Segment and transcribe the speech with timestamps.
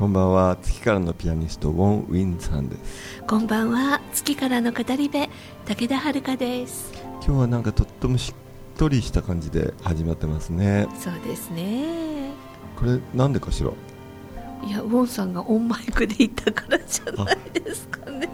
[0.00, 0.56] こんばんは。
[0.62, 3.22] 月からのピアニストウォン・ウィンさんです。
[3.24, 4.00] こんばんは。
[4.14, 5.18] 月からの語り部
[5.66, 6.90] 武田遥です。
[7.16, 10.88] 今日はなんかとってもしっとりした感じで始まってますね。
[10.98, 12.30] そうですね。
[12.76, 13.72] これなんでかしら？
[14.66, 18.26] いやウォンさんがオンマイクで言ったからじゃないですかね。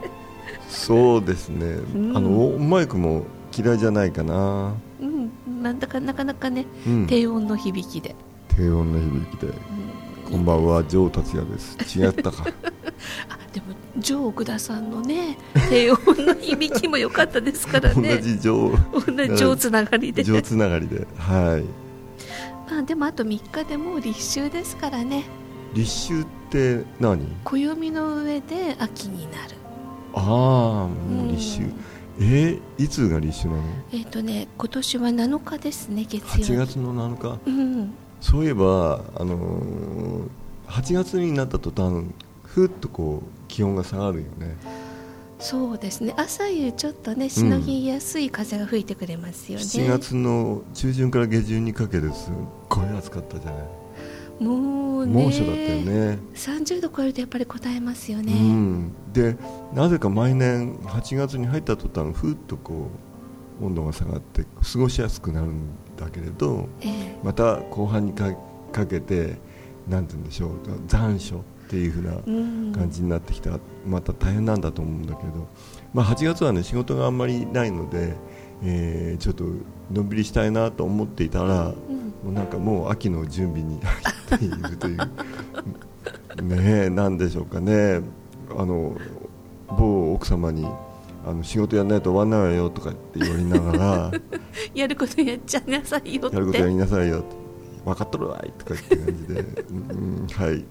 [0.69, 2.17] そうですね、ん。
[2.17, 5.33] あのオンマイクも嫌いじゃないかな、うん。
[5.65, 8.15] なんだかなかなかね、うん、低音の響きで、
[8.51, 9.49] 低音の響きで。
[9.49, 9.86] うん
[10.31, 11.99] こんばんはジョー達也です。
[11.99, 12.45] 違ったか。
[13.31, 15.39] あでもジョー奥田さんのね
[15.71, 19.17] 低音の響きも良かったですから 同ねじジョー。
[19.17, 20.25] 同じジョーつながりで。
[20.25, 21.07] ジョーつながりで。
[21.17, 21.65] はい。
[22.71, 25.25] まあでもあと3日でもう立秋ですからね。
[25.75, 27.25] 立秋って何？
[27.45, 29.55] 暦の上で秋になる。
[30.15, 30.25] ああ
[30.89, 31.75] もう立秋、うん。
[32.19, 33.63] えー、いつが立秋なの？
[33.93, 36.53] えっ、とね今年は7日ですね月曜日。
[36.53, 37.39] 8月の7日。
[37.47, 40.29] うんそういえば、あのー、
[40.69, 42.07] 8月になった途端
[42.45, 44.57] ふっとこう気温が下がるよね。
[45.39, 46.15] そうですね。
[46.17, 52.33] 朝夕ちょっとねしのぎやすい風が吹いてくれますよね、7月の中旬から下旬にかけてすっ
[52.69, 53.59] ごい暑かったじゃな
[54.41, 56.19] い、もうね猛暑だったよね。
[56.35, 59.37] 30度超えるとやっぱり答えますよね、うん、で
[59.75, 62.89] なぜか毎年8月に入った途端ふっとこ
[63.61, 65.61] う温度が下がって過ごしやすくなるん
[65.97, 67.17] だけれどええ。
[67.25, 68.33] また後半にか
[68.73, 69.37] かけて
[69.89, 70.51] なんて言うんでしょう
[70.87, 72.73] 残暑っていうふうなうん。
[72.73, 75.49] 感じになってきた、また大変なんだと思うんだけど、
[75.95, 78.15] まあ、8月はね仕事があんまりないので、
[78.63, 79.45] えーちょっと
[79.93, 81.75] のんびりしたいなと思っていたら、うん。
[82.25, 84.99] もうなんかもう秋の準備に入っているという
[86.43, 88.01] ねえなんでしょうかね。
[88.57, 88.97] あの
[89.69, 90.67] 某奥様に
[91.27, 94.13] あの仕事やらないと終わんないわよとかって言われながら
[94.75, 96.37] やることやっちゃいなさいよって。
[96.37, 97.25] やることやりなさいよ
[97.85, 100.65] 分かっとるわいとかって感じで、うん、はい。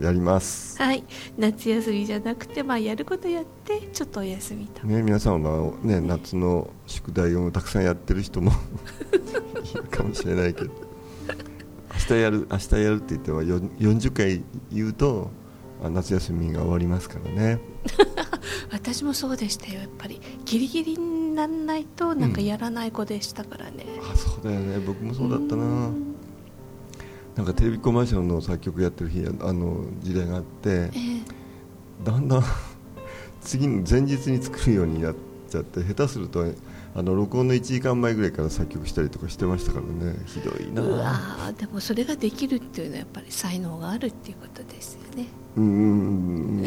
[0.00, 0.76] やります。
[0.82, 1.04] はい。
[1.38, 8.50] 夏休みじゃなくて、まあ、やることやってちょっとお休みと、ね、皆さんは、ね、夏の宿題をたくさんやってる人も
[9.72, 10.70] いるかもしれないけど。
[11.94, 14.42] 明日やる明日やるって言ってはよ40回
[14.72, 15.30] 言うと
[15.82, 17.60] あ夏休みが終わりますからね
[18.74, 20.20] 私もそうでしたよやっぱり。
[20.44, 24.78] ギリギリにならないとなんかやらない子でしたからね、あそうだよね。
[24.80, 25.62] 僕もそうだったな。
[25.62, 26.14] うん。
[27.36, 30.90] なんかテレビコマーシャルの作曲やってる日あの時代があってええ。
[32.04, 32.42] だんだん
[33.40, 35.14] 次の前日に作るようにやっ
[35.48, 36.44] ちゃって下手すると
[36.96, 40.16] あの録音の1時間前ぐらいから作曲したりとかしてましたからね。
[40.26, 40.82] ひどいな。
[40.82, 41.56] うわー。
[41.56, 46.66] でもそれができるっていうのはやっぱり才能があるっていうことですよねうんうんう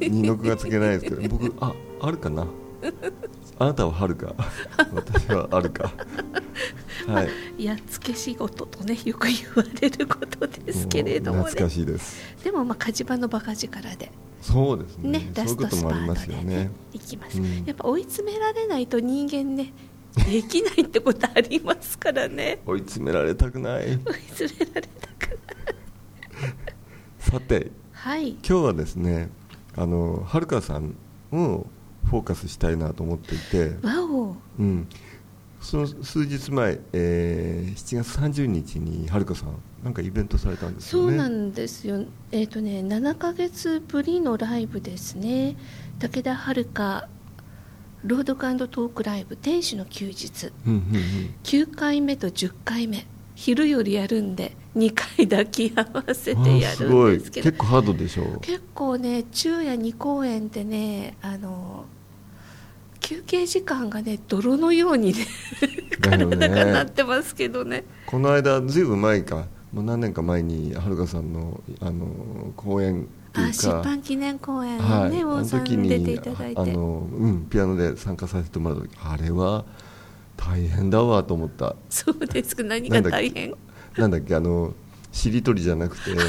[0.00, 1.28] 二の句がつけないですけど。
[1.28, 2.46] 僕ああるかな？
[3.58, 4.34] あなたは春か？
[4.94, 5.92] 私はあるか。
[7.06, 7.24] は
[7.58, 7.64] い。
[7.64, 11.44] やっつけ仕事とねよく言われることですけれどもね。
[11.44, 12.34] う懐かしいです。
[12.42, 14.10] でもまあ火事場のバカ力で。
[14.40, 15.18] そうですね。
[15.18, 19.72] ねラそういうことストスパもありますートでねよねいきます、うんやっぱ追い詰められないと人間ね
[20.30, 22.60] できないってことありますからね。
[22.66, 23.86] 追い詰められたくない。
[23.86, 23.96] 追い
[24.36, 25.38] 詰められたく
[27.18, 27.70] さて
[28.04, 28.32] はい。
[28.32, 29.30] 今日はですね
[29.74, 30.94] あのはるかさん
[31.32, 31.66] を
[32.04, 34.36] フォーカスしたいなと思っていて、わお。
[34.58, 34.86] うん、
[35.58, 41.08] その数日前、えー7月30日にはるかさんなんかイベントされたんですよね。
[41.08, 42.04] そうなんですよ。
[42.30, 45.56] えっ、とね7ヶ月ぶりのライブですね。
[45.98, 47.08] 武田遥
[48.02, 50.52] ロードトークライブ天使の休日。
[50.66, 51.34] うんうんうん。
[51.42, 57.50] 9回目と10回目昼よりやるんで2回抱き合わせあてやるんですけど。
[57.50, 61.84] 結構ハードでしょう結構ね昼夜2公演でねあの
[63.00, 65.26] 休憩時間がね泥のようにね
[66.00, 67.84] 体がなってますけどね。
[68.06, 69.46] この間ずいぶん前か。
[69.72, 76.60] もう何年か前にはるかさんのあの公演あ出か版記念公演はい、ね、あのウォンさん出ていただいて。
[76.60, 79.64] あの、うん、ピアノで参加させてもらった時あれは
[80.36, 81.74] 大変だわと思った。
[81.90, 82.62] そうですか。
[82.62, 83.54] 何が大変？
[83.98, 84.74] なんだっけあの
[85.12, 86.10] しりとりじゃなくて。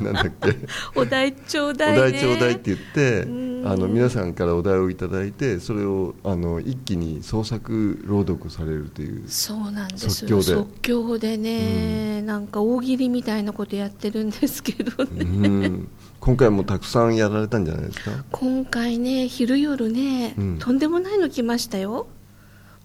[0.00, 0.56] なんだっけ。
[0.94, 3.50] お題ちょうだい、おね、題ちょうだいって言ってうん。
[3.66, 10.42] あの皆さんからお題をいただいてそれをあの一気に創作朗読されるというそうなんです即興で。
[10.44, 15.88] 即興でね、なんか大喜利みたいなことやってるんですけどね、うん。
[16.20, 18.24] 今回もたくさんやられたんじゃないですか？
[18.30, 20.58] 今回ね昼夜ね、うん。
[20.58, 22.06] とんでもないの来ましたよ。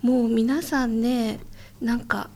[0.01, 1.39] もう皆さんね
[1.81, 2.29] なんか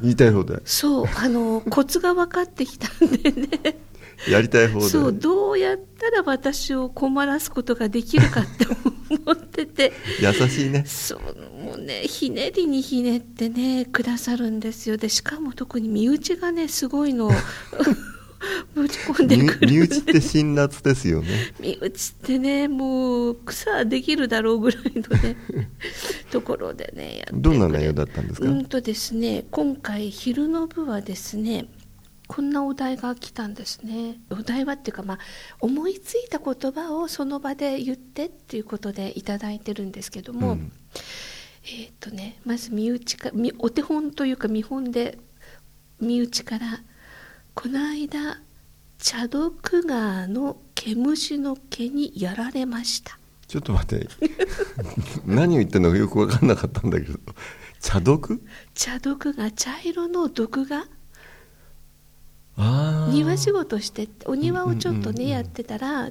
[0.00, 3.78] 言いたい放題そうあのコツが分かってきたんでね。
[4.30, 8.66] やりたい放題そうどうやったら私を困らすことができるかって
[9.26, 9.92] 思ってて。
[10.20, 10.84] 優しいね。
[10.86, 11.20] そう
[11.62, 14.96] もうねひねりにひねってねくださるんですよ。
[14.96, 17.26] でしかも特に身内がねすごいの。
[17.26, 17.30] を
[18.74, 21.28] ぶち込んで身くる身内って辛辣ですよね。
[21.58, 25.36] 身内ってねもう草できるだろうぐらいのね
[26.30, 31.66] ところでねやってくれどんな内容だったんですか、うんとですね今回昼の部はですね
[32.26, 34.18] こんなお題が来たんですね。
[34.30, 35.18] お題はっていうかまあ
[35.60, 40.72] 思いついた言葉をその場で言ってっていうことでいただいてるんですけども、うん。
[41.64, 45.18] えーっとねまず身内かみお手本というか見本で
[46.00, 46.80] 身内から
[47.56, 48.38] この間
[48.98, 53.18] 茶毒川の毛虫の毛にやられました。
[53.48, 54.08] ちょっと待って。
[55.24, 57.18] 何を言ってるのかよく分かんなかったんだけど。
[57.80, 58.42] 茶毒
[58.74, 60.86] 茶毒が茶色の毒が？
[63.10, 66.10] 庭仕事してお庭をちょっとねやってたら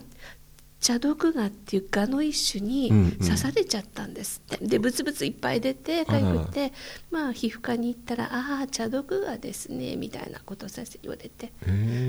[0.79, 3.11] 茶毒ガっていうガの一種にうんうん。
[3.25, 6.73] 刺されちゃったんですって、でブツブツいっぱい出てかゆくて
[7.11, 11.51] まあ皮膚科に行ったら「ああ茶毒ガですね」みたいなことを先生に言われて、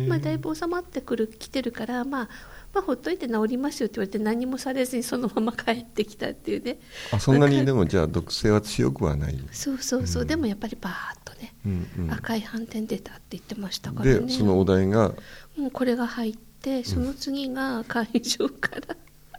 [0.08, 2.28] まあ、だいぶ収まってくる来てるから、まあ、
[2.74, 6.78] まあほっといて治りますよって言われて何もされずにそのまま帰ってきたっていうね。
[7.12, 10.28] あそんなにでもじゃあ毒性は強くはない、そうそうそう、うん。
[10.28, 14.20] でもやっぱりバーッとね、うんうん、赤い斑点出たって言ってましたからね。
[14.20, 15.14] でそのお題が
[15.56, 16.46] もうこれが入って
[16.84, 18.96] その次が会場から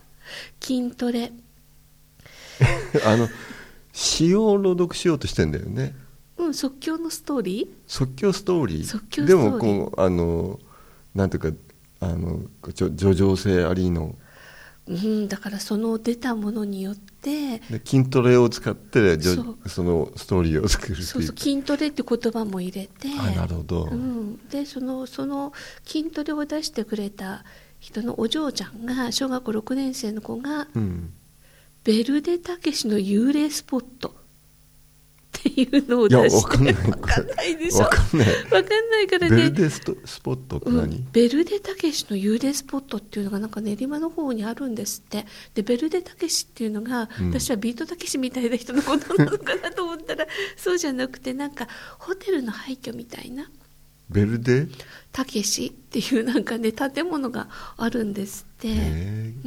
[0.62, 1.32] 筋トレ。
[3.06, 3.28] あの
[3.94, 5.96] 詩を朗読しようとしてんだよね。
[6.38, 7.66] うん即興のストーリー？
[7.66, 7.76] リー。
[7.88, 9.26] 即興ストーリー。
[9.26, 10.60] でもこうあの
[11.16, 11.58] なんていうか
[12.00, 14.16] あの叙情性ありのー、
[14.88, 25.54] うん、だからその出たものによってで筋トレを使ってじょそのストーリーを作るそうそう筋トレって言葉も入れてあなるほど、うん、でそのその
[25.86, 27.44] 筋トレを出してくれた
[27.80, 31.14] 人のお嬢ちゃんが小学校6年生の子がうん。
[31.88, 34.14] ベルデたけしの幽霊スポット
[35.62, 36.74] いうのを出してわかんない。
[36.74, 37.80] わかんないでしょ？
[37.84, 38.28] わかんない。
[38.28, 39.36] わかんないからね。
[39.36, 39.94] ベルデスポ
[40.34, 45.26] ットってう何、ん、ベルデたけしの幽霊スポットっていうのがなんか練馬の方にあるんですって。
[45.56, 47.32] でベルデたけしっていうのが、うん。
[47.32, 51.68] 私はビートたけしみたいな人のことなのかなと思ったらそうじゃなくてなんか
[52.00, 53.50] ホテルの廃墟みたいな
[54.10, 54.68] ベルデ？
[55.12, 58.68] たけしっていうなんかね建物があるんですって、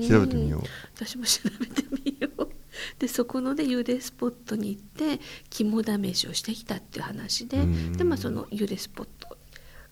[0.09, 0.61] 調べてみよう。
[0.61, 0.65] うん
[0.95, 2.49] 私も調べてみよう。
[2.99, 7.93] でそこのね幽霊スポットに行って肝試しをしてきたっていう話で、うん。
[7.93, 9.37] でまあその幽霊スポット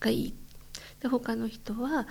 [0.00, 0.34] がいい。
[1.00, 2.06] で他の人は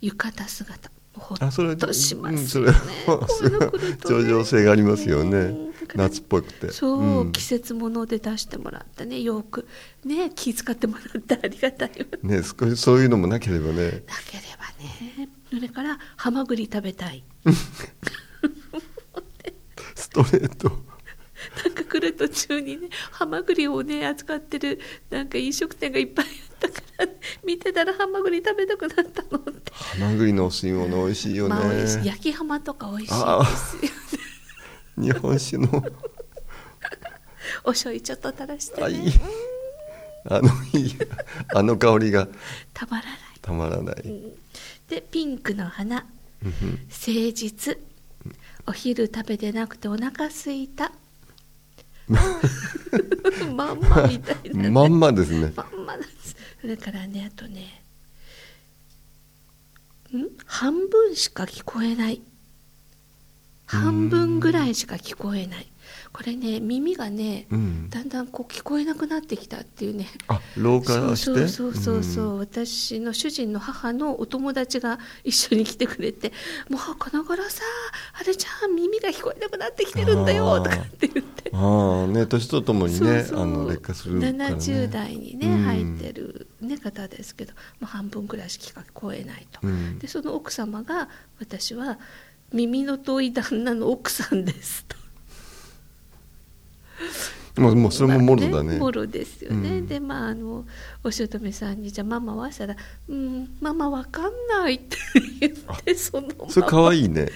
[0.00, 5.54] 浴衣姿ほっとしまうんすよね、それはこういうの来ると、ね、 上場性がありますよね
[5.86, 6.70] から夏っぽくて。
[6.72, 7.32] そう、ん。
[7.32, 9.66] 季節物で出してもらってねよく。
[10.04, 12.18] ね気遣ってもらってありがたいわ。
[12.22, 13.74] ね少しそういうのもなければね。
[13.74, 13.90] な
[14.26, 15.28] ければね。
[15.50, 17.24] それからハマグリ食べたい。
[19.94, 20.96] ストレート。
[21.64, 27.06] なんか来る途中にねハマグリをね扱ってるなんか飲食店がいっぱいあったから
[27.44, 31.72] 見てたらハマグリ食べたくなったのって、ハマグリのお吸い物美味しいよね、まあ
[32.04, 34.25] 焼きハマとか美味しいあですよね
[34.96, 35.82] 日本酒の。
[37.64, 39.12] お醤油ちょっと垂らしてね。
[40.28, 40.96] あのいい
[41.54, 42.28] あの香りが。
[42.72, 43.16] たまらない。
[43.40, 43.96] たまらない、
[44.88, 46.04] でピンクの花。
[46.44, 46.78] うんうん。
[46.90, 47.78] 誠実。
[48.66, 50.90] お昼食べてなくてお腹すいた。
[53.54, 55.52] まんまみたいな、ね、まんまですね。
[55.54, 56.36] まんまです。
[56.60, 57.82] それからねあとね。
[60.16, 60.26] ん？
[60.46, 62.22] 半分しか聞こえない
[63.66, 65.66] 半分ぐらいしか聞こえない。
[66.12, 67.90] これね耳がね、うん。
[67.90, 70.08] だんだんこう聞こえなくなってきたっていうね。
[70.28, 71.46] あ老化して？
[71.46, 76.32] そうそうそうそう、私の主人の母のお友達が一緒に来てくれて
[76.70, 77.62] 「もうこの頃さ
[78.18, 81.50] あれじゃん耳が聞こえなくなってきてるんだよ」とかって言って。
[81.52, 85.62] ああね年とともにねそうあの劣化するから、ね、70代にね、うん。
[85.64, 89.98] 入ってる、ね、方ですけどもう半分ぐらいしか聞こえないと、うん。
[89.98, 91.08] でその奥様が
[91.38, 91.98] 私は
[92.56, 94.96] 耳の遠い旦那の奥さんですと。
[97.60, 98.76] もうもうそれももろだね。
[98.78, 99.86] もろですよね、うん。
[99.86, 100.66] でまああの
[101.02, 102.76] お姑さんに「じゃあママは?」したら
[103.08, 104.96] 「うんママわかんない」って
[105.40, 106.50] 言ってそのまま。
[106.50, 107.30] それかわいいね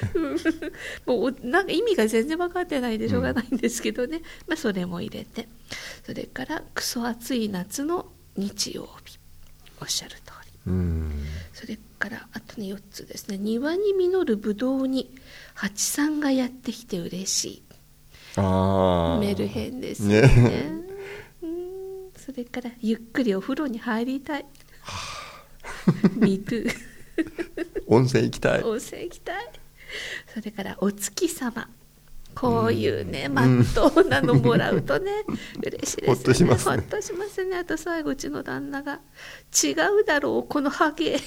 [1.06, 5.48] もうなんか意味が全然分かってないでしょうがないんですけどね、まあ、それも入れて。
[6.04, 9.18] それからクソ暑い夏の日曜日。
[9.80, 10.16] おっしゃる
[11.52, 13.38] それからあとね4つですね。
[13.38, 15.14] 庭に実るブドウに
[15.54, 17.62] 蜂さんがやってきて嬉しい。
[18.36, 20.20] ああメルヘンですよね。
[20.22, 20.72] ね。
[21.42, 22.10] うん。
[22.16, 24.46] それからゆっくりお風呂に入りたい。
[26.16, 26.70] Me too
[27.86, 28.62] 温泉行きたい。
[28.62, 29.50] 温泉行きたい。
[30.32, 31.68] それからお月様
[32.34, 35.12] こういうね、まっとうなのもらうとね、
[35.62, 36.14] 嬉しいですよね。
[36.14, 36.76] ほっとしますね。
[36.76, 37.56] ほっとしますね。
[37.56, 39.00] あと最後、うちの旦那が、
[39.62, 41.18] 違うだろう、このハゲ。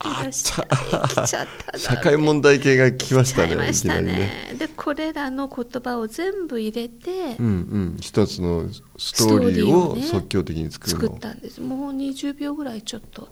[0.00, 4.12] あ来ちゃ来ちゃったな社会問題系が来ましたねましたね。
[4.50, 4.56] ね。
[4.56, 7.96] でこれらの言葉を全部入れてうんうん。
[8.00, 11.02] 一つのストーリーを即興的に作るの。
[11.02, 11.60] 作ったんです。
[11.60, 13.28] もう20秒ぐらいちょっと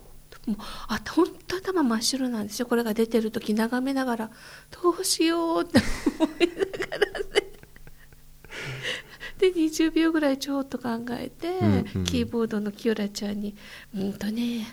[0.46, 0.56] もう
[0.88, 2.66] あ本当頭真っ白なんですよ。
[2.66, 4.30] これが出てる時眺めながら。
[4.82, 5.80] どうしようって。
[6.18, 6.54] 思いな
[6.86, 7.26] がらね
[9.38, 12.04] で20秒ぐらいちょっと考えて、うんうん。
[12.04, 13.54] キーボードのキヨラちゃんに
[13.94, 14.66] 「うんとね、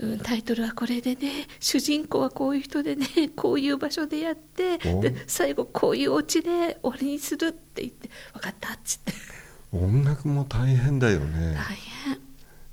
[0.00, 5.00] うん、タイトルはこれでね主人公はこういう人でねこういう場所でやってお？
[5.00, 9.12] で最後こういうオチで終わりにする」って言って「分かった」っつって。
[9.72, 11.54] 音楽も大変だよね。
[11.54, 12.18] 大変。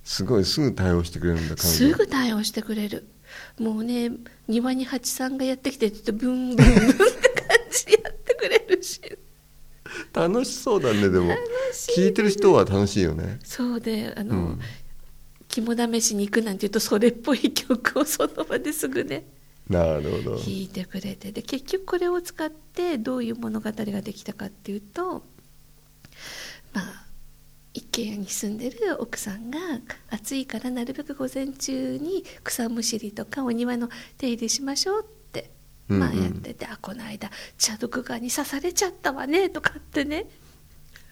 [0.07, 3.09] すごいすぐ対応してくれるんだ彼す女ぐ対応してくれる。
[3.59, 4.09] もうね
[4.47, 6.95] 庭に蜂さんがやってきてちょっとブンブンブンって感
[7.69, 9.01] じでやってくれるし。
[10.13, 11.27] 楽しそうだねでも。
[11.27, 11.41] 楽
[11.73, 13.37] しい聞いてる人は楽しいよね。
[13.43, 14.59] そうであの、うん。
[15.49, 19.25] 肝試しに行くなんて言うとそれっぽい曲をその場ですぐね。
[19.69, 20.37] なるほど。
[20.37, 21.33] 弾いてくれて。
[21.33, 25.21] で結局これを使ってどういう物語ができたかっていうとまあ
[27.77, 29.59] 一軒家に住んでる奥さんが
[30.09, 35.51] 暑いからなるべく午前中に草むしりとかお庭の手入れしましょうって、
[35.87, 36.17] まあ、うん。
[36.17, 37.29] うんやってて、あこの間
[37.59, 40.25] 茶毒ガに刺されちゃったわねとかってね。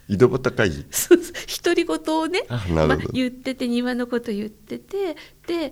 [0.07, 0.85] 井戸端会議。
[1.63, 5.71] 独り言をねまあ、言ってて庭のこと言っててで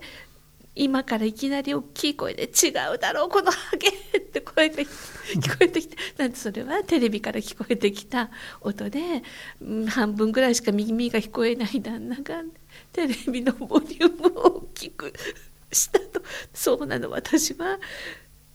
[0.76, 3.92] 今からいきなり大きい声で「違うだろうこのハゲ!」っ
[4.34, 9.22] て声が聞こえてき てなんてそれはテレビから聞こえてきた音で、
[9.60, 12.42] うん半分ぐらいしか耳が聞こえない旦那が
[12.92, 15.12] テレビのボリュームを大きく
[15.72, 16.22] したと
[16.52, 17.10] 「そうなの。
[17.10, 17.78] 私は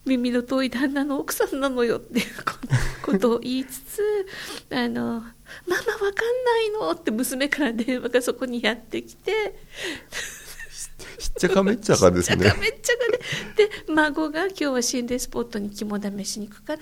[0.05, 2.25] 耳の遠い旦那の奥さんなのよ」っていう
[3.01, 4.27] ことを言いつつ
[4.71, 9.55] 「あのママわかんないの」って娘から電話がそこにやってきて。
[11.19, 12.38] しっちゃかめっちゃかですね。
[12.38, 12.99] めっちゃかめっちゃか
[13.57, 16.81] でで孫が今日は心霊スポットに肝試しに行くから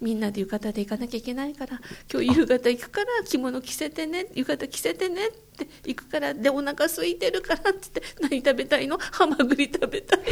[0.00, 1.80] みんなで浴衣で行かなきゃいけないから
[2.12, 4.26] 今日夕方行くから着物着せてね。
[4.34, 8.98] 浴衣着せてねって行くからでお腹空いてるからって言って何食べたいの？
[8.98, 10.20] ハマグリ食べたい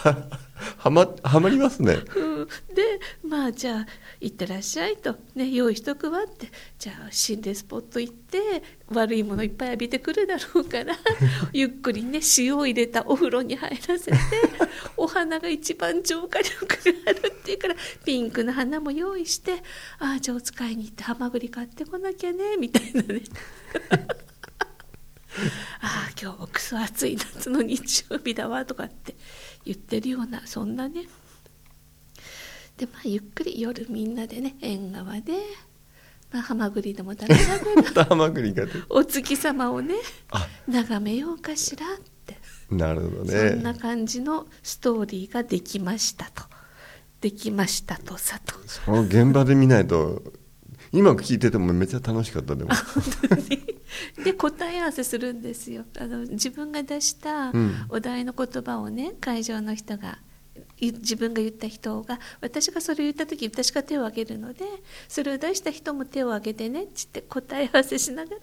[0.80, 1.98] ははまはまりますね。
[2.16, 3.86] うんでまあじゃあ
[4.18, 6.50] 行ってらっしゃいと、ね、用意しとくわって。
[6.78, 10.96] じゃあ心霊スポット行って悪いものいっぱい浴びてくるだろうから
[11.52, 14.18] ゆっくりね塩を入れたお風呂に入らせて
[14.96, 19.62] お花が一番浄化力があるっていうからピンクの花も用意して
[19.98, 23.22] ああじゃあお使いに行ってハマグリ買ってこなきゃねみたいなね。
[25.80, 29.14] ああ今日もクソ暑い夏の日曜日だわとかって
[29.64, 31.06] 言ってるようなそんなね。
[32.76, 35.34] でまあゆっくり夜みんなでね縁側で、
[36.32, 39.94] まあ、ハマグリでも食べながらまた ハマグリが出てお月様をね
[40.30, 40.46] あ。
[40.66, 42.38] 眺めようかしらって、
[42.70, 46.44] なるほどそんなね感じのストーリーができましたと。
[47.20, 48.54] できましたとさと。
[48.66, 50.22] その現場で見ないと
[50.92, 52.70] 今聞いててもめっちゃ楽しかったでも。
[54.24, 55.84] で答え合わせするんですよ。
[55.98, 57.74] あの自分が出したうん。
[57.88, 60.18] お題の言葉をね会場の人が
[60.78, 64.64] い自分が言った人が私がそれを言った時私が手を挙げるので
[65.08, 68.38] それを出した人も手を挙げてねって答え合わせしながら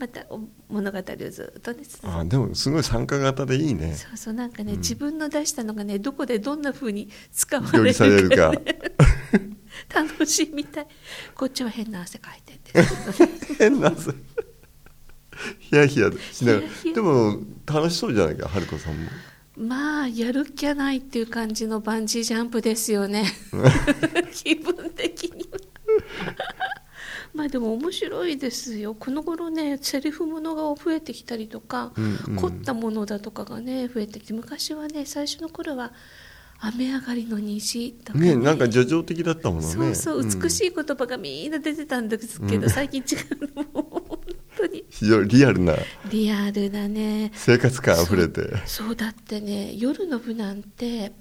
[0.00, 0.40] またお
[0.70, 3.94] 物語をずっとね続けあでもすごい参加型でいいね。
[3.94, 8.54] そうそうなんかね、自分の出したのがねどこでどんな風に使われるされるか。
[9.94, 10.86] 楽しいみたい。
[11.34, 13.18] こっちは変な汗かいてんです。
[13.18, 14.12] けどね変な汗。
[15.58, 19.10] ヒヤヒヤしながらでも楽しそうじゃないか春子さんも。
[19.58, 23.26] まあやる気ゃないっていう感じのバンジージャンプですよね。
[24.32, 25.58] 気分的には
[27.40, 28.94] まあでも面白いですよ。
[28.94, 32.36] この頃ねセリフものが増えてきたりとか、うんうん。
[32.36, 35.94] 凝ったものだとかがね増えてきて昔はね最初の頃は
[36.58, 38.36] 雨上がりの虹とかね。
[38.36, 39.72] ねなんか叙情的だったものね。
[39.72, 42.68] そうそう美しい、い言葉がみんな出てたんですけど、うん。
[42.68, 44.18] 最近違うのもう本
[44.58, 44.84] 当に。
[44.90, 45.76] 非常にリアルな。
[46.10, 47.30] リアルだね。
[47.32, 48.42] 生活感あふれて。
[48.66, 51.12] そうだってね夜の部なんて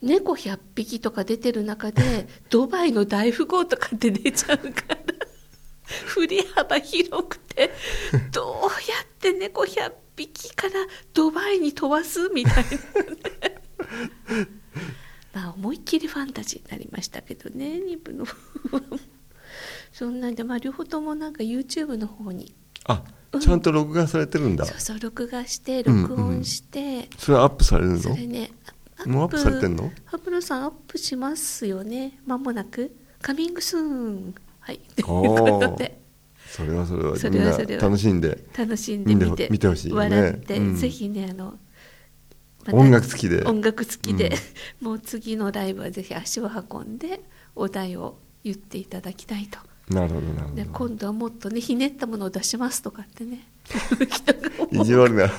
[0.00, 4.96] 猫100匹とか出てる中で ドバイの大富豪とかって出ちゃうから
[6.06, 7.72] 振り幅広くて
[8.32, 8.68] どうや
[9.02, 10.74] って猫100匹から
[11.14, 12.78] ドバイに飛ばすみたいなね。
[15.32, 18.26] まあ思いっきりファンタジーになりましたけどね2部の。
[19.92, 22.54] そんなんでまあ両方ともなんか YouTube の方に。
[22.84, 23.02] あ
[23.40, 27.98] ちゃんと録画されてるんだ、そうそう録画して録音して、それはアップされるの？
[28.00, 28.50] それね
[29.06, 29.90] もうアップされてんの？
[30.04, 36.00] ハブロさんアップしますよね間もなくカミングスーンはいというおことで
[36.46, 41.58] それはそれはそれはそれは楽しんで楽しんで見て見てほしいよね笑って、うんぜひねあの。
[42.64, 44.34] また音楽付きで音楽付きで、
[44.80, 45.50] もう次の。
[45.52, 47.20] ライブはぜひ足を運んで
[47.54, 49.58] お題を言っていただきたいと
[49.94, 52.26] なるほどなるほでど今度はもっとねひねったもの。
[52.26, 53.46] を出しますとかってね
[54.70, 55.30] 意地悪な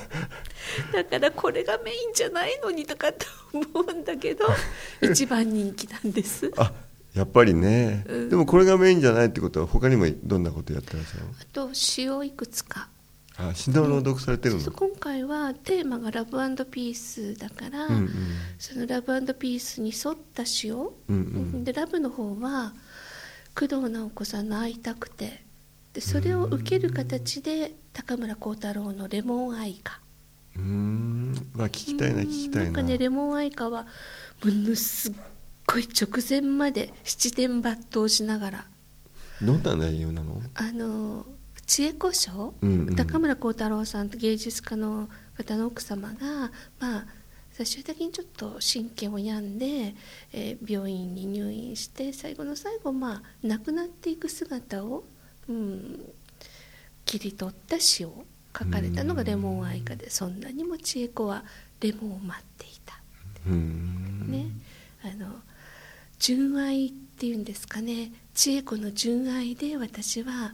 [0.93, 4.45] だからこれがメインじゃないのにとかって思うんだけど
[5.01, 6.51] 一番人気なんです。
[6.57, 6.73] ああ
[7.15, 8.29] やっぱりね、うん。
[8.29, 11.33] でもこれがメインじゃないってことは他にもどんなことやってらっしゃるの？
[11.51, 12.87] と詩をいくつか。
[13.37, 16.31] あ詩の朗読されてるの、そう今回はテーマがラブ
[16.65, 18.09] ピースだから、うんうん。
[18.57, 21.63] そのラブピースに沿った詩を、うんうん。
[21.63, 22.73] でラブの方は
[23.55, 25.43] 工藤直子さんの「会いたくて」
[25.93, 29.99] でそれを受ける形で高村光太郎の「レモン愛歌」
[30.55, 31.51] うーん。
[31.53, 32.65] まあ聞きたいなうん聞きたいな。
[32.65, 33.87] なんかねレモン愛歌は
[34.43, 35.13] ものすっ
[35.65, 38.65] ごい直前まで七点抜刀しながら。
[39.41, 40.41] どんな内容なの？
[40.55, 41.25] あの
[41.65, 42.95] 知恵子賞、うんうん。
[42.95, 47.05] 高村光太郎さんと芸術家の方の奥様がまあ
[47.51, 49.95] 最終的にちょっと神経を病んで、
[50.33, 55.03] えー病院に入院して最後の最後まあ亡くなっていく姿を、
[55.47, 55.99] うん、
[57.05, 58.25] 切り取った詩を
[58.57, 61.43] 書かれたのがレモン愛歌でそんなにも知恵子は
[61.81, 62.99] レモンを待っていた。
[63.45, 64.47] ね、
[65.03, 65.35] あの
[66.19, 68.11] 純愛っていうんですかね。
[68.33, 70.53] 千恵子の純愛で私は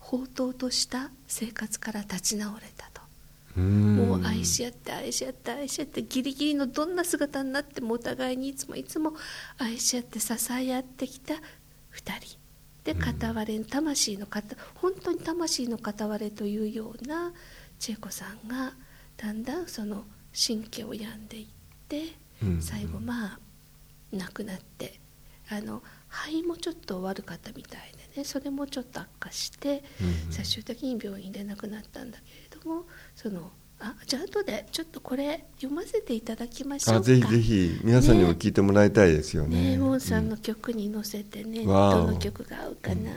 [0.00, 9.14] 宝刀とした生活から立ち直れたと、もう愛し合って愛し合って愛し合ってギリギリのどんな姿になってもお互いにいつもいつも
[9.58, 11.38] 愛し合って支え合ってきた2
[12.20, 12.41] 人
[12.84, 17.32] で片割れ魂の片本当に魂の片割れというような
[17.78, 18.72] 千恵子さんが
[19.16, 21.46] だんだんその神経を病んでいっ
[21.88, 22.02] て、
[22.42, 23.38] うん最後まあ
[24.12, 24.98] 亡くなって
[25.48, 30.32] あの肺もちょっと悪かったみたいでねそれもちょっと悪化して、うん。
[30.32, 33.50] 最終的に病院で亡くなったんだけれどもその
[33.84, 37.00] あじゃあ後でちょっとこれ読ませていただきましょうか。
[37.00, 39.70] あぜひぜひ皆さんにも聞いてもらいたいですよね。
[39.72, 43.10] ねウォンさんの曲に乗せてね、わおどの曲が合うかな、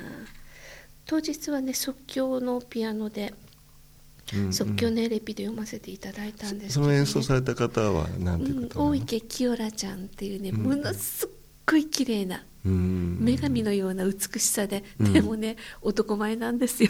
[1.05, 3.35] 当日はね即興のピアノで
[4.33, 4.53] うんうん。
[4.53, 6.93] 即興のエレピで読ませていただいたんですけそど、ね。
[6.93, 10.63] の演奏された方は何ていううん、大池清良ちゃんっていうね、うん。
[10.63, 11.29] ものすっ
[11.65, 13.19] ごい綺麗なうん。
[13.21, 15.13] 女神のような美しさで、うん。
[15.13, 16.89] でもね男前なんですよ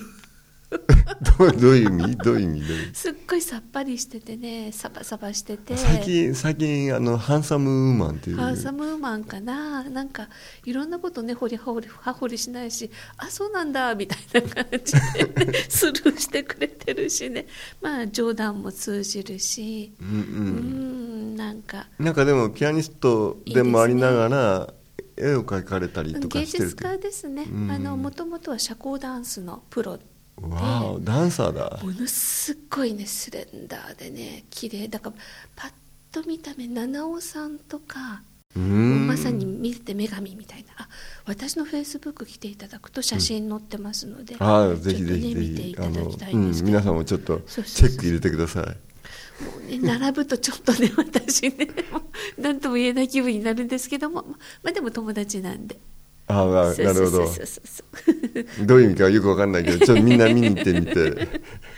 [1.38, 2.18] どう どういう意味？
[2.18, 2.64] どういう意味？
[2.94, 5.78] すっごいさっぱりしててねサバサバしてて。
[5.78, 8.38] 最近最近あのハンサムウーマンっていう。
[8.38, 9.84] ハンサムウーマンかな。
[9.84, 10.30] なんか
[10.66, 17.46] いろんなことね掘り掘り葉掘りしないしあそうなんだみたいな感じで、ね、 スルーしてくれてるしね。
[17.82, 19.94] まあ冗談も通じるし。
[20.02, 21.88] うんううんんなんか。
[22.00, 24.74] なんかでもピアニストでもありながら
[25.18, 27.46] 絵を描かれたりとか芸してる術家ですね。
[27.46, 30.00] もともとは社交ダンスのプロ
[30.42, 31.80] わおダンサーだ。
[31.84, 34.88] ものすっごいねスレンダーでね綺麗。
[34.88, 35.16] だから
[35.56, 35.72] パッ
[36.12, 38.24] と見た目七尾さんとか
[38.56, 40.74] まさに見てて女神みたいな。
[40.78, 40.90] あ
[41.26, 49.44] 私のフェイスブック来ていただくと写真載ってますので、ああぜひぜひぜひあのただきたいうん皆さんもちょっとチェック入れてください。
[49.44, 51.68] もうね、並ぶとちょっとね私ね
[52.40, 54.24] 何とも言えない気分になるんですけども。
[54.64, 55.80] まあでも友達なんで
[56.28, 57.28] ああなるほど。
[58.66, 61.28] どういう意味かよくわかんないけどちょっとみんな見に行ってみて。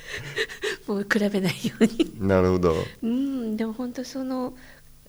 [0.88, 2.16] もう比べないように。
[2.28, 2.76] なるほど。
[3.04, 4.56] うんでも本当その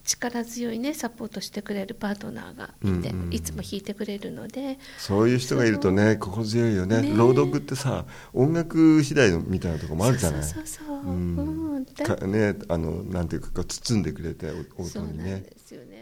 [0.05, 4.79] 力強いねサポートしてくれるパートナーがいて、うんうんいつも弾いてくれるので。
[4.99, 7.03] そういう人がいるとね心強いよね。
[7.03, 7.13] ね。
[7.15, 10.43] 朗読ってさ音楽次第みたいなところもあるじゃない？
[10.43, 11.37] そうそうそうそう、うん。
[11.37, 11.79] う
[12.27, 15.98] んねあのなんていうか包んでくれておそうなん音にねですよね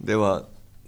[0.00, 0.46] では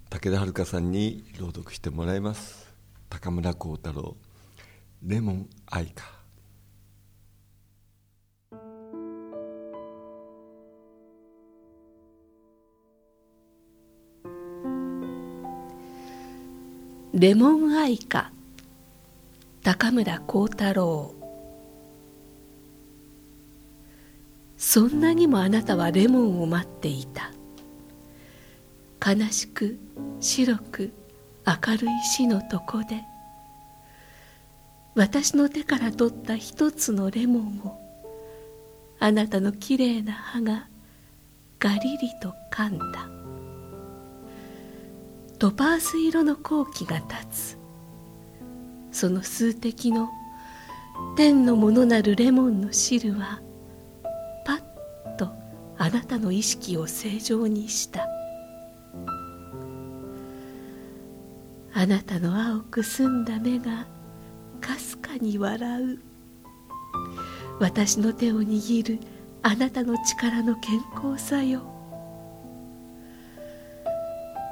[0.08, 2.72] 武田遥さんに朗読してもらいます。
[3.10, 4.16] 高村光太郎
[5.04, 6.08] 「レモン愛花」
[17.12, 18.32] レモン愛花
[19.62, 21.14] 高村光太郎。
[24.56, 27.30] そんなにもあなたはレモンを待っていた。
[29.04, 29.78] 悲しく
[30.20, 30.92] 白く
[31.44, 33.02] 明るい死の床で
[34.94, 37.80] 私の手から取った一つのレモンを
[39.00, 40.68] あなたのきれいな歯が
[41.58, 43.08] ガリリと噛んだ。
[45.38, 47.58] トパース色の好機が立つ。
[48.92, 50.10] その数滴の
[51.16, 53.40] 天のものなるレモンの汁は
[54.44, 55.32] パッと
[55.78, 58.11] あなたの意識を正常にした。
[61.82, 63.86] あなたの青く澄んだ目が
[64.60, 65.98] かすかに笑う。
[67.58, 69.00] 私の手を握る
[69.42, 71.60] あなたの力の健康さよ。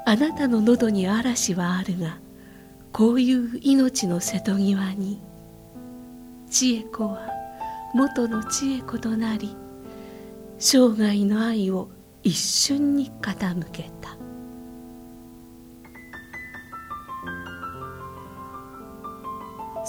[0.07, 2.19] あなたの喉に嵐はあるが
[2.91, 5.23] こういう命の瀬戸際に
[6.51, 7.29] 千恵子は
[7.95, 9.55] 元の千恵子となり
[10.59, 11.91] 生涯の愛を
[12.25, 14.30] 一瞬に傾けた。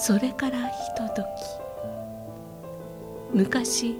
[0.01, 1.25] それからひととき。
[3.35, 3.97] 昔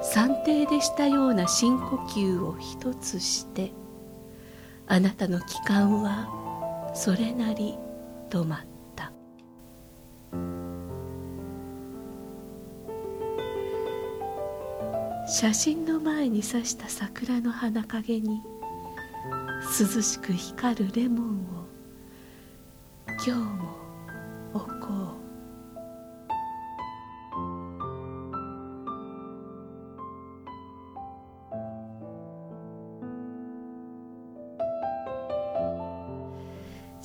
[0.00, 3.72] 山頂でしたような深呼吸を一つして
[4.86, 7.76] あなたの気管はそれなり
[8.30, 8.60] 止まっ
[8.94, 9.12] た。
[15.28, 18.40] 写真の前に刺した桜の花陰に
[19.76, 21.66] 涼しく光るレモンを
[23.26, 23.85] 今日も
[24.56, 24.86] 置こ
[25.22, 25.26] う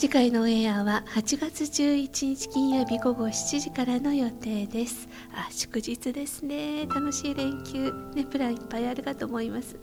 [0.01, 5.07] 次回のオンエアは8月11日金曜日午後7時からの予定です。
[5.31, 6.87] あ祝日ですね。
[6.87, 7.93] 楽しい連休。
[8.15, 9.77] ねプランいっぱいあるかと思います。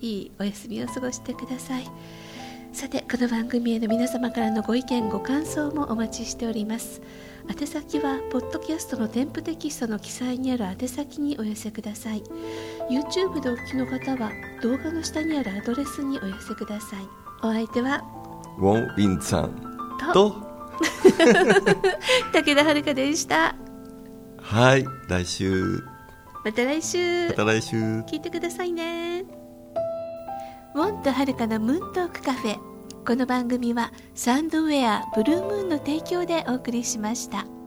[0.00, 1.84] いいお休みを過ごしてください。
[2.72, 7.02] さてこの番組への皆様からのご意見ご感想もお待ちしております。
[7.48, 12.22] 宛先はポッドキャストの添付テキストの記載にある宛先にお寄せください。
[12.88, 14.30] YouTube でお聞きの方は
[14.62, 17.00] 動画の下にあるアドレスにお寄せください。
[17.42, 18.04] お相手は
[18.58, 19.98] ウォン・ウィンさん。
[20.14, 20.36] と。
[22.32, 23.56] 武田遥でした。
[24.40, 25.82] はい来週。
[26.44, 27.28] また来週。
[27.28, 27.76] また来週。
[27.76, 29.39] 聞いてくださいね
[30.72, 32.56] ウォンとはるかのムーントークカフェ
[33.04, 37.59] この番組はサンドウェアブルームーンの提供でお送りしました。